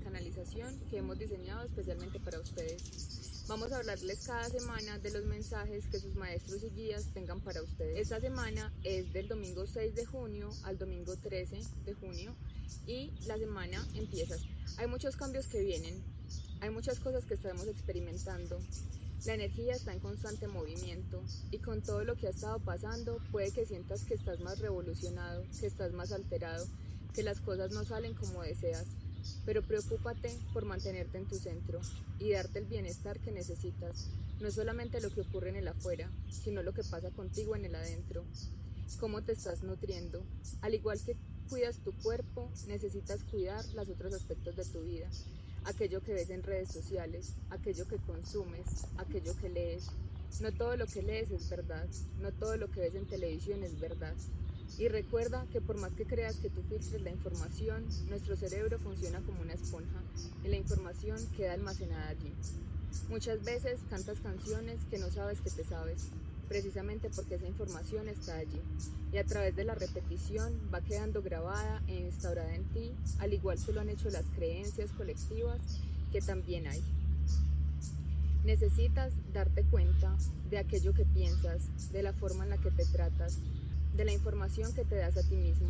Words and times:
canalización 0.00 0.78
que 0.90 0.98
hemos 0.98 1.18
diseñado 1.18 1.64
especialmente 1.64 2.20
para 2.20 2.40
ustedes. 2.40 3.44
Vamos 3.48 3.72
a 3.72 3.78
hablarles 3.78 4.26
cada 4.26 4.48
semana 4.48 4.98
de 4.98 5.10
los 5.10 5.24
mensajes 5.24 5.86
que 5.86 5.98
sus 5.98 6.14
maestros 6.14 6.62
y 6.62 6.70
guías 6.70 7.12
tengan 7.12 7.40
para 7.40 7.62
ustedes. 7.62 7.98
Esta 7.98 8.20
semana 8.20 8.72
es 8.82 9.12
del 9.12 9.28
domingo 9.28 9.66
6 9.66 9.94
de 9.94 10.06
junio 10.06 10.50
al 10.64 10.78
domingo 10.78 11.16
13 11.16 11.60
de 11.84 11.94
junio 11.94 12.34
y 12.86 13.10
la 13.26 13.38
semana 13.38 13.86
empieza. 13.94 14.36
Hay 14.78 14.86
muchos 14.86 15.16
cambios 15.16 15.46
que 15.46 15.60
vienen, 15.60 16.02
hay 16.60 16.70
muchas 16.70 17.00
cosas 17.00 17.24
que 17.24 17.34
estamos 17.34 17.66
experimentando 17.66 18.60
la 19.26 19.34
energía 19.34 19.74
está 19.74 19.92
en 19.92 20.00
constante 20.00 20.48
movimiento 20.48 21.22
y 21.50 21.58
con 21.58 21.82
todo 21.82 22.04
lo 22.04 22.16
que 22.16 22.26
ha 22.26 22.30
estado 22.30 22.58
pasando 22.58 23.18
puede 23.30 23.52
que 23.52 23.66
sientas 23.66 24.04
que 24.04 24.14
estás 24.14 24.40
más 24.40 24.60
revolucionado, 24.60 25.44
que 25.60 25.66
estás 25.66 25.92
más 25.92 26.10
alterado, 26.10 26.66
que 27.12 27.22
las 27.22 27.40
cosas 27.40 27.70
no 27.70 27.84
salen 27.84 28.14
como 28.14 28.42
deseas, 28.42 28.86
pero 29.44 29.62
preocúpate 29.62 30.30
por 30.52 30.64
mantenerte 30.64 31.18
en 31.18 31.26
tu 31.26 31.36
centro 31.36 31.80
y 32.18 32.30
darte 32.30 32.58
el 32.58 32.66
bienestar 32.66 33.18
que 33.20 33.32
necesitas, 33.32 34.10
no 34.40 34.50
solamente 34.50 35.00
lo 35.00 35.10
que 35.10 35.22
ocurre 35.22 35.50
en 35.50 35.56
el 35.56 35.68
afuera, 35.68 36.10
sino 36.30 36.62
lo 36.62 36.72
que 36.72 36.84
pasa 36.84 37.10
contigo 37.10 37.56
en 37.56 37.64
el 37.64 37.74
adentro, 37.74 38.24
cómo 38.98 39.22
te 39.22 39.32
estás 39.32 39.62
nutriendo. 39.62 40.22
Al 40.62 40.74
igual 40.74 41.00
que 41.04 41.16
cuidas 41.48 41.78
tu 41.78 41.92
cuerpo, 41.92 42.50
necesitas 42.66 43.22
cuidar 43.24 43.64
los 43.74 43.88
otros 43.88 44.14
aspectos 44.14 44.56
de 44.56 44.64
tu 44.64 44.82
vida 44.82 45.08
aquello 45.64 46.02
que 46.02 46.14
ves 46.14 46.30
en 46.30 46.42
redes 46.42 46.72
sociales, 46.72 47.34
aquello 47.50 47.86
que 47.86 47.98
consumes, 47.98 48.86
aquello 48.96 49.36
que 49.36 49.48
lees. 49.48 49.86
No 50.40 50.52
todo 50.52 50.76
lo 50.76 50.86
que 50.86 51.02
lees 51.02 51.30
es 51.30 51.48
verdad, 51.50 51.86
no 52.20 52.32
todo 52.32 52.56
lo 52.56 52.70
que 52.70 52.80
ves 52.80 52.94
en 52.94 53.06
televisión 53.06 53.62
es 53.64 53.78
verdad. 53.78 54.14
Y 54.78 54.88
recuerda 54.88 55.46
que 55.52 55.60
por 55.60 55.76
más 55.78 55.94
que 55.94 56.06
creas 56.06 56.36
que 56.36 56.50
tú 56.50 56.62
filtres 56.62 57.02
la 57.02 57.10
información, 57.10 57.84
nuestro 58.08 58.36
cerebro 58.36 58.78
funciona 58.78 59.20
como 59.20 59.42
una 59.42 59.52
esponja 59.52 60.00
y 60.44 60.48
la 60.48 60.56
información 60.56 61.18
queda 61.36 61.52
almacenada 61.52 62.08
allí. 62.08 62.32
Muchas 63.08 63.44
veces 63.44 63.80
cantas 63.90 64.20
canciones 64.20 64.78
que 64.90 64.98
no 64.98 65.10
sabes 65.10 65.40
que 65.40 65.50
te 65.50 65.64
sabes, 65.64 66.08
precisamente 66.48 67.10
porque 67.14 67.36
esa 67.36 67.46
información 67.46 68.08
está 68.08 68.36
allí 68.36 68.60
y 69.12 69.18
a 69.18 69.24
través 69.24 69.54
de 69.54 69.64
la 69.64 69.76
repetición 69.76 70.52
va 70.74 70.80
quedando 70.80 71.22
grabada 71.22 71.80
e 71.86 71.94
instaurada 71.94 72.54
en 72.54 72.64
ti, 72.70 72.92
al 73.20 73.32
igual 73.32 73.58
que 73.64 73.72
lo 73.72 73.80
han 73.80 73.88
hecho 73.88 74.10
las 74.10 74.26
creencias 74.34 74.90
colectivas 74.92 75.60
que 76.10 76.20
también 76.20 76.66
hay. 76.66 76.82
Necesitas 78.44 79.12
darte 79.32 79.62
cuenta 79.64 80.16
de 80.50 80.58
aquello 80.58 80.92
que 80.92 81.04
piensas, 81.04 81.92
de 81.92 82.02
la 82.02 82.12
forma 82.12 82.44
en 82.44 82.50
la 82.50 82.58
que 82.58 82.70
te 82.70 82.84
tratas, 82.86 83.38
de 84.00 84.06
la 84.06 84.12
información 84.14 84.72
que 84.72 84.82
te 84.82 84.94
das 84.94 85.18
a 85.18 85.22
ti 85.22 85.36
mismo, 85.36 85.68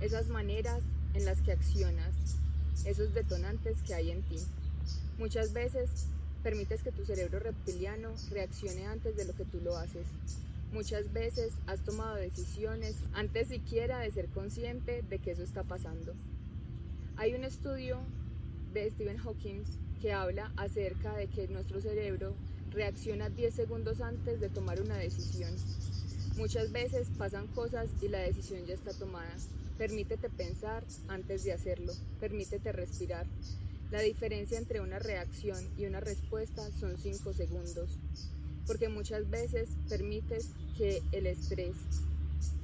esas 0.00 0.28
maneras 0.28 0.82
en 1.12 1.26
las 1.26 1.42
que 1.42 1.52
accionas, 1.52 2.14
esos 2.86 3.12
detonantes 3.12 3.82
que 3.82 3.92
hay 3.92 4.10
en 4.10 4.22
ti. 4.22 4.38
Muchas 5.18 5.52
veces 5.52 5.90
permites 6.42 6.82
que 6.82 6.92
tu 6.92 7.04
cerebro 7.04 7.38
reptiliano 7.38 8.08
reaccione 8.30 8.86
antes 8.86 9.18
de 9.18 9.26
lo 9.26 9.34
que 9.34 9.44
tú 9.44 9.60
lo 9.60 9.76
haces. 9.76 10.06
Muchas 10.72 11.12
veces 11.12 11.52
has 11.66 11.80
tomado 11.80 12.14
decisiones 12.14 12.96
antes 13.12 13.48
siquiera 13.48 13.98
de 13.98 14.10
ser 14.12 14.28
consciente 14.28 15.02
de 15.02 15.18
que 15.18 15.32
eso 15.32 15.42
está 15.42 15.62
pasando. 15.62 16.14
Hay 17.18 17.34
un 17.34 17.44
estudio 17.44 17.98
de 18.72 18.90
Stephen 18.90 19.18
Hawking 19.18 19.62
que 20.00 20.14
habla 20.14 20.52
acerca 20.56 21.12
de 21.12 21.26
que 21.26 21.48
nuestro 21.48 21.82
cerebro 21.82 22.32
reacciona 22.70 23.28
10 23.28 23.54
segundos 23.54 24.00
antes 24.00 24.40
de 24.40 24.48
tomar 24.48 24.80
una 24.80 24.96
decisión. 24.96 25.54
Muchas 26.36 26.70
veces 26.70 27.08
pasan 27.16 27.46
cosas 27.48 27.88
y 28.02 28.08
la 28.08 28.18
decisión 28.18 28.64
ya 28.66 28.74
está 28.74 28.92
tomada. 28.92 29.34
Permítete 29.78 30.28
pensar 30.28 30.84
antes 31.08 31.44
de 31.44 31.52
hacerlo, 31.52 31.92
permítete 32.20 32.72
respirar, 32.72 33.26
la 33.90 34.00
diferencia 34.00 34.58
entre 34.58 34.80
una 34.80 34.98
reacción 34.98 35.64
y 35.78 35.86
una 35.86 36.00
respuesta 36.00 36.68
son 36.80 36.98
5 36.98 37.32
segundos, 37.32 37.88
porque 38.66 38.88
muchas 38.88 39.30
veces 39.30 39.68
permites 39.88 40.50
que 40.76 41.02
el 41.12 41.26
estrés, 41.26 41.76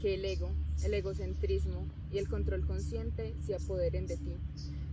que 0.00 0.14
el 0.14 0.24
ego, 0.24 0.50
el 0.82 0.94
egocentrismo 0.94 1.86
y 2.12 2.18
el 2.18 2.28
control 2.28 2.66
consciente 2.66 3.34
se 3.46 3.54
apoderen 3.54 4.08
de 4.08 4.16
ti, 4.16 4.34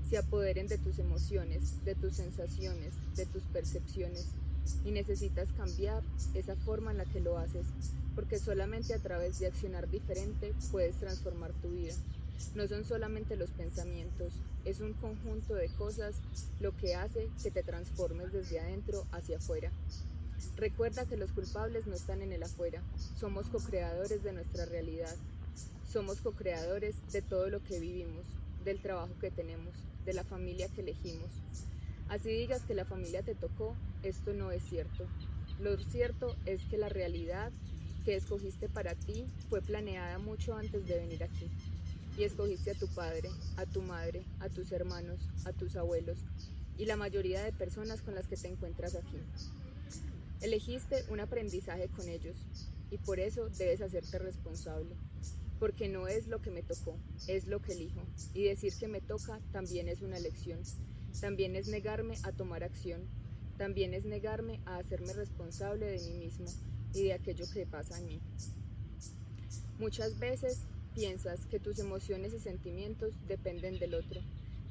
se 0.08 0.20
apoderen 0.20 0.68
de 0.68 0.78
tus 0.78 1.00
emociones, 1.00 1.84
de 1.84 1.96
tus 1.96 2.14
sensaciones, 2.14 2.94
de 3.16 3.26
tus 3.26 3.42
percepciones, 3.44 4.28
y 4.86 4.92
necesitas 4.92 5.52
cambiar 5.54 6.04
esa 6.34 6.56
forma 6.56 6.92
en 6.92 6.98
la 6.98 7.06
que 7.06 7.20
lo 7.20 7.38
haces, 7.38 7.66
porque 8.16 8.40
solamente 8.40 8.94
a 8.94 9.00
través 9.00 9.40
de 9.40 9.48
accionar 9.48 9.90
diferente 9.90 10.54
puedes 10.72 10.96
transformar 10.98 11.52
tu 11.62 11.70
vida. 11.70 11.94
No 12.56 12.68
son 12.68 12.86
solamente 12.86 13.36
los 13.36 13.52
pensamientos, 13.52 14.32
es 14.66 14.80
un 14.80 14.94
conjunto 14.94 15.56
de 15.56 15.70
cosas 15.70 16.16
lo 16.60 16.76
que 16.78 16.96
hace 16.96 17.30
que 17.44 17.52
te 17.52 17.64
transformes 17.64 18.32
desde 18.32 18.60
adentro 18.60 19.06
hacia 19.12 19.38
afuera. 19.38 19.72
Recuerda 20.56 21.06
que 21.06 21.18
los 21.18 21.32
culpables 21.32 21.86
no 21.88 21.96
están 21.96 22.22
en 22.22 22.32
el 22.32 22.44
afuera, 22.44 22.82
somos 23.20 23.48
co-creadores 23.48 24.24
de 24.24 24.34
nuestra 24.34 24.66
realidad, 24.66 25.16
somos 25.92 26.22
co-creadores 26.22 26.96
de 27.12 27.22
todo 27.22 27.50
lo 27.50 27.62
que 27.64 27.80
vivimos, 27.80 28.26
del 28.64 28.82
trabajo 28.82 29.14
que 29.20 29.32
tenemos, 29.32 29.74
de 30.06 30.14
la 30.14 30.24
familia 30.24 30.70
que 30.70 30.82
elegimos. 30.82 31.30
Así 32.10 32.30
digas 32.30 32.64
que 32.64 32.74
la 32.74 32.86
familia 32.86 33.22
te 33.22 33.36
tocó, 33.36 33.76
esto 34.02 34.34
no 34.34 34.52
es 34.52 34.64
cierto. 34.64 35.06
Lo 35.60 35.78
cierto 35.78 36.36
es 36.46 36.60
que 36.66 36.80
la 36.80 36.90
realidad 36.90 37.52
que 38.04 38.16
escogiste 38.16 38.68
para 38.68 38.96
ti 38.96 39.26
fue 39.50 39.62
planeada 39.62 40.18
mucho 40.18 40.56
antes 40.56 40.88
de 40.88 40.98
venir 40.98 41.24
aquí 41.24 41.48
y 42.18 42.24
escogiste 42.24 42.72
a 42.72 42.76
tu 42.76 42.88
padre, 42.88 43.30
a 43.58 43.66
tu 43.66 43.82
madre, 43.82 44.26
a 44.40 44.50
tus 44.50 44.72
hermanos, 44.72 45.20
a 45.46 45.54
tus 45.54 45.76
abuelos 45.76 46.18
y 46.80 46.86
la 46.86 46.96
mayoría 46.96 47.44
de 47.44 47.52
personas 47.52 48.02
con 48.02 48.16
las 48.16 48.28
que 48.28 48.38
te 48.38 48.48
encuentras 48.48 48.96
aquí. 48.96 49.18
Elegiste 50.42 51.04
un 51.10 51.20
aprendizaje 51.20 51.90
con 51.90 52.08
ellos 52.08 52.38
y 52.90 52.98
por 52.98 53.20
eso 53.20 53.50
debes 53.50 53.82
hacerte 53.82 54.18
responsable, 54.18 54.96
porque 55.60 55.90
no 55.90 56.08
es 56.08 56.28
lo 56.28 56.42
que 56.42 56.50
me 56.50 56.64
tocó, 56.64 56.98
es 57.28 57.48
lo 57.48 57.62
que 57.62 57.74
elijo 57.74 58.02
y 58.34 58.46
decir 58.46 58.74
que 58.80 58.88
me 58.88 59.02
toca 59.02 59.40
también 59.52 59.90
es 59.90 60.02
una 60.02 60.18
elección, 60.18 60.60
también 61.20 61.56
es 61.56 61.68
negarme 61.68 62.16
a 62.24 62.32
tomar 62.32 62.64
acción, 62.64 63.02
también 63.58 63.94
es 63.94 64.06
negarme 64.06 64.60
a 64.66 64.78
hacerme 64.78 65.14
responsable 65.14 65.86
de 65.86 66.00
mí 66.00 66.14
mismo 66.14 66.48
y 66.94 67.04
de 67.04 67.14
aquello 67.14 67.46
que 67.54 67.66
pasa 67.66 68.00
en 68.00 68.08
mí. 68.08 68.20
Muchas 69.80 70.18
veces 70.20 70.60
piensas 70.94 71.46
que 71.46 71.60
tus 71.60 71.80
emociones 71.80 72.34
y 72.34 72.40
sentimientos 72.40 73.14
dependen 73.28 73.80
del 73.80 73.96
otro, 73.96 74.22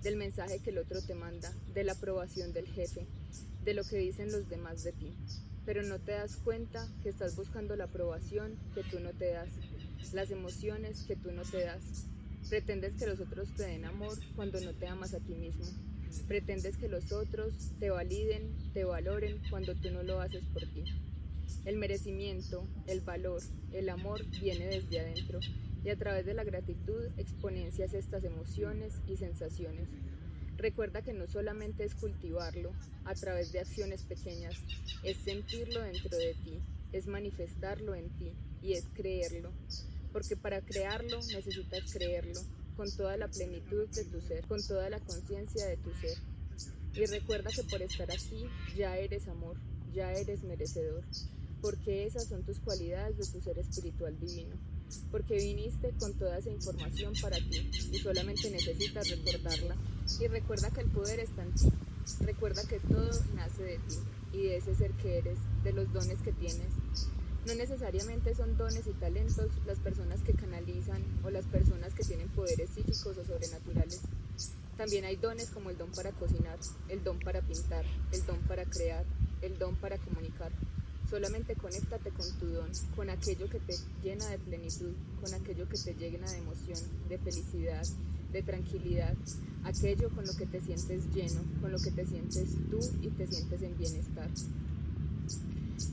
del 0.03 0.16
mensaje 0.16 0.60
que 0.60 0.71
el 0.71 0.78
otro 0.78 1.00
te 1.03 1.15
manda, 1.15 1.53
de 1.75 1.84
la 1.84 1.93
aprobación 1.93 2.53
del 2.53 2.66
jefe, 2.66 3.06
de 3.65 3.75
lo 3.75 3.84
que 3.84 3.97
dicen 3.97 4.32
los 4.32 4.48
demás 4.48 4.84
de 4.84 4.93
ti. 4.93 5.12
Pero 5.65 5.82
no 5.82 5.98
te 5.98 6.12
das 6.12 6.37
cuenta 6.37 6.88
que 7.03 7.09
estás 7.09 7.37
buscando 7.37 7.77
la 7.77 7.84
aprobación 7.84 8.56
que 8.75 8.82
tú 8.84 9.00
no 9.00 9.12
te 9.12 9.32
das, 9.32 9.48
las 10.12 10.31
emociones 10.31 11.03
que 11.04 11.16
tú 11.16 11.32
no 11.32 11.43
te 11.43 11.65
das. 11.65 11.82
Pretendes 12.48 12.94
que 12.94 13.06
los 13.06 13.21
otros 13.21 13.48
te 13.54 13.65
den 13.65 13.84
amor 13.84 14.19
cuando 14.34 14.60
no 14.60 14.72
te 14.72 14.87
amas 14.87 15.12
a 15.15 15.21
ti 15.21 15.34
mismo. 15.34 15.66
Pretendes 16.27 16.77
que 16.77 16.89
los 16.89 17.13
otros 17.13 17.55
te 17.79 17.91
validen, 17.91 18.55
te 18.73 18.85
valoren 18.85 19.41
cuando 19.51 19.75
tú 19.75 19.91
no 19.91 20.03
lo 20.03 20.21
haces 20.21 20.45
por 20.53 20.63
ti. 20.63 20.85
El 21.65 21.77
merecimiento, 21.77 22.67
el 22.87 23.01
valor, 23.01 23.43
el 23.73 23.89
amor 23.89 24.25
viene 24.41 24.67
desde 24.67 25.01
adentro 25.01 25.41
y 25.85 25.91
a 25.91 25.97
través 25.97 26.27
de 26.27 26.35
la 26.35 26.45
gratitud 26.45 27.05
exponencias 27.17 27.95
estas 27.95 28.25
emociones 28.25 28.95
y 29.07 29.17
sensaciones. 29.17 29.89
Recuerda 30.57 31.03
que 31.03 31.13
no 31.13 31.27
solamente 31.27 31.85
es 31.85 31.95
cultivarlo 31.95 32.73
a 33.05 33.15
través 33.15 33.53
de 33.53 33.61
acciones 33.61 34.03
pequeñas, 34.03 34.57
es 35.05 35.19
sentirlo 35.19 35.81
dentro 35.83 36.17
de 36.17 36.35
ti, 36.35 36.61
es 36.93 37.07
manifestarlo 37.07 37.95
en 37.95 38.11
ti 38.16 38.33
y 38.63 38.72
es 38.72 38.84
creerlo, 38.95 39.53
porque 40.13 40.37
para 40.37 40.61
crearlo 40.61 41.19
necesitas 41.33 41.93
creerlo 41.93 42.41
con 42.78 42.91
toda 42.97 43.19
la 43.19 43.28
plenitud 43.28 43.89
de 43.89 44.04
tu 44.04 44.21
ser, 44.22 44.47
con 44.47 44.63
toda 44.66 44.89
la 44.89 45.01
conciencia 45.01 45.66
de 45.66 45.77
tu 45.77 45.91
ser. 46.01 46.16
Y 46.95 47.04
recuerda 47.04 47.51
que 47.51 47.65
por 47.65 47.83
estar 47.83 48.10
aquí 48.10 48.47
ya 48.75 48.97
eres 48.97 49.28
amor, 49.28 49.57
ya 49.92 50.13
eres 50.13 50.45
merecedor, 50.45 51.03
porque 51.60 52.07
esas 52.07 52.28
son 52.28 52.45
tus 52.45 52.60
cualidades 52.60 53.19
de 53.19 53.27
tu 53.27 53.45
ser 53.45 53.59
espiritual 53.59 54.19
divino 54.21 54.57
porque 55.10 55.36
viniste 55.36 55.92
con 55.98 56.15
toda 56.15 56.39
esa 56.39 56.51
información 56.51 57.13
para 57.21 57.36
ti 57.36 57.71
y 57.92 57.98
solamente 57.98 58.51
necesitas 58.51 59.09
recordarla. 59.10 59.77
Y 60.21 60.27
recuerda 60.28 60.71
que 60.71 60.80
el 60.80 60.91
poder 60.91 61.21
está 61.21 61.42
en 61.42 61.53
ti. 61.53 61.69
Recuerda 62.21 62.63
que 62.66 62.80
todo 62.80 63.10
nace 63.34 63.63
de 63.63 63.78
ti 63.78 63.97
y 64.33 64.42
de 64.45 64.57
ese 64.57 64.75
ser 64.75 64.92
que 64.92 65.19
eres, 65.19 65.39
de 65.63 65.72
los 65.72 65.92
dones 65.92 66.19
que 66.22 66.33
tienes. 66.33 66.69
No 67.47 67.55
necesariamente 67.55 68.35
son 68.35 68.57
dones 68.57 68.87
y 68.87 68.93
talentos 68.93 69.51
las 69.67 69.79
personas 69.79 70.21
que 70.23 70.35
canalizan 70.35 71.03
o 71.25 71.31
las 71.31 71.47
personas 71.47 71.95
que 71.95 72.05
tienen 72.05 72.29
poderes 72.29 72.69
psíquicos 72.75 73.17
o 73.17 73.25
sobrenaturales. 73.25 74.01
También 74.77 75.05
hay 75.05 75.17
dones 75.17 75.51
como 75.51 75.71
el 75.71 75.79
don 75.79 75.91
para 75.93 76.13
cocinar, 76.13 76.59
el 76.89 77.03
don 77.03 77.19
para 77.19 77.41
pintar, 77.43 77.85
el 78.13 78.25
don 78.27 78.39
para 78.43 78.65
crear, 78.65 79.05
el 79.43 79.59
don 79.59 79.77
para 79.77 79.99
comunicar. 79.99 80.53
Solamente 81.09 81.55
conéctate 81.55 82.11
con 82.11 82.31
tu 82.39 82.47
don, 82.47 82.71
con 82.95 83.09
aquello 83.09 83.49
que 83.49 83.61
te 83.61 83.75
llena 84.03 84.27
de 84.29 84.39
plenitud, 84.39 84.93
con 85.21 85.33
aquello 85.33 85.67
que 85.69 85.79
te 85.79 85.95
llena 85.95 86.31
de 86.31 86.39
emoción, 86.39 86.79
de 87.09 87.19
felicidad, 87.19 87.83
de 88.31 88.43
tranquilidad, 88.43 89.15
aquello 89.65 90.11
con 90.11 90.27
lo 90.27 90.35
que 90.35 90.47
te 90.47 90.61
sientes 90.61 91.05
lleno, 91.15 91.43
con 91.61 91.73
lo 91.73 91.79
que 91.79 91.91
te 91.91 92.05
sientes 92.07 92.51
tú 92.71 92.79
y 93.01 93.09
te 93.09 93.27
sientes 93.27 93.63
en 93.63 93.79
bienestar. 93.79 94.31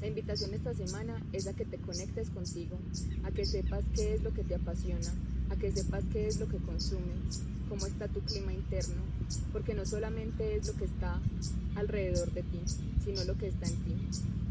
La 0.01 0.07
invitación 0.07 0.51
esta 0.55 0.73
semana 0.73 1.21
es 1.31 1.45
a 1.45 1.53
que 1.53 1.63
te 1.63 1.77
conectes 1.77 2.31
contigo, 2.31 2.75
a 3.23 3.29
que 3.29 3.45
sepas 3.45 3.83
qué 3.93 4.15
es 4.15 4.23
lo 4.23 4.33
que 4.33 4.43
te 4.43 4.55
apasiona, 4.55 5.13
a 5.49 5.55
que 5.57 5.71
sepas 5.71 6.03
qué 6.11 6.27
es 6.27 6.39
lo 6.39 6.47
que 6.47 6.57
consumes, 6.57 7.43
cómo 7.69 7.85
está 7.85 8.07
tu 8.07 8.19
clima 8.21 8.51
interno, 8.51 9.03
porque 9.53 9.75
no 9.75 9.85
solamente 9.85 10.57
es 10.57 10.67
lo 10.67 10.73
que 10.73 10.85
está 10.85 11.21
alrededor 11.75 12.31
de 12.33 12.41
ti, 12.41 12.59
sino 13.03 13.23
lo 13.25 13.37
que 13.37 13.49
está 13.49 13.67
en 13.67 13.75
ti, 13.83 13.95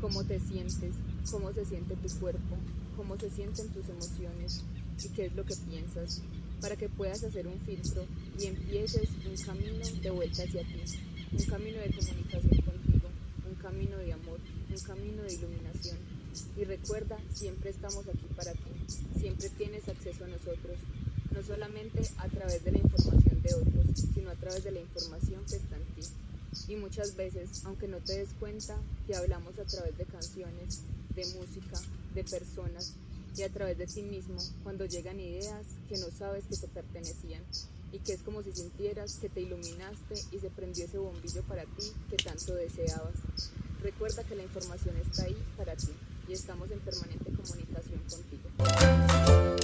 cómo 0.00 0.22
te 0.22 0.38
sientes, 0.38 0.94
cómo 1.28 1.52
se 1.52 1.64
siente 1.64 1.96
tu 1.96 2.08
cuerpo, 2.20 2.56
cómo 2.96 3.18
se 3.18 3.28
sienten 3.28 3.68
tus 3.70 3.88
emociones 3.88 4.64
y 5.04 5.08
qué 5.08 5.26
es 5.26 5.34
lo 5.34 5.44
que 5.44 5.56
piensas, 5.68 6.22
para 6.60 6.76
que 6.76 6.88
puedas 6.88 7.24
hacer 7.24 7.48
un 7.48 7.58
filtro 7.60 8.06
y 8.38 8.46
empieces 8.46 9.08
un 9.26 9.36
camino 9.44 9.84
de 10.00 10.10
vuelta 10.10 10.44
hacia 10.44 10.62
ti, 10.62 10.80
un 11.32 11.44
camino 11.44 11.80
de 11.80 11.90
comunicación 11.90 12.62
contigo, 12.62 13.08
un 13.48 13.54
camino 13.56 13.96
de 13.98 14.12
amor, 14.12 14.38
un 14.74 14.80
camino 14.80 15.22
de 15.22 15.34
iluminación. 15.34 15.98
Y 16.56 16.64
recuerda, 16.64 17.16
siempre 17.32 17.70
estamos 17.70 18.06
aquí 18.08 18.26
para 18.36 18.52
ti, 18.52 18.70
siempre 19.18 19.48
tienes 19.50 19.88
acceso 19.88 20.24
a 20.24 20.28
nosotros, 20.28 20.76
no 21.30 21.42
solamente 21.42 22.02
a 22.18 22.28
través 22.28 22.64
de 22.64 22.72
la 22.72 22.78
información 22.78 23.42
de 23.42 23.54
otros, 23.54 23.86
sino 24.14 24.30
a 24.30 24.34
través 24.34 24.64
de 24.64 24.72
la 24.72 24.80
información 24.80 25.44
que 25.48 25.56
está 25.56 25.76
en 25.76 25.84
ti. 25.94 26.06
Y 26.68 26.76
muchas 26.76 27.14
veces, 27.16 27.64
aunque 27.64 27.88
no 27.88 27.98
te 27.98 28.18
des 28.18 28.30
cuenta, 28.40 28.76
te 29.06 29.14
hablamos 29.14 29.58
a 29.58 29.64
través 29.64 29.96
de 29.96 30.04
canciones, 30.04 30.82
de 31.14 31.26
música, 31.38 31.80
de 32.14 32.24
personas 32.24 32.94
y 33.36 33.42
a 33.42 33.48
través 33.48 33.78
de 33.78 33.86
ti 33.86 34.02
mismo 34.02 34.36
cuando 34.62 34.86
llegan 34.86 35.18
ideas 35.18 35.66
que 35.88 35.98
no 35.98 36.06
sabes 36.16 36.44
que 36.44 36.56
te 36.56 36.68
pertenecían 36.68 37.42
y 37.92 37.98
que 37.98 38.12
es 38.12 38.22
como 38.22 38.42
si 38.42 38.52
sintieras 38.52 39.16
que 39.18 39.28
te 39.28 39.40
iluminaste 39.40 40.14
y 40.32 40.38
se 40.38 40.50
prendió 40.50 40.84
ese 40.84 40.98
bombillo 40.98 41.42
para 41.42 41.64
ti 41.64 41.92
que 42.10 42.16
tanto 42.16 42.54
deseabas. 42.54 43.14
Recuerda 44.04 44.28
que 44.28 44.36
la 44.36 44.42
información 44.42 44.94
está 44.98 45.22
ahí 45.24 45.36
para 45.56 45.74
ti 45.76 45.88
y 46.28 46.34
estamos 46.34 46.70
en 46.70 46.78
permanente 46.80 47.24
comunicación 47.32 48.02
contigo. 48.06 49.63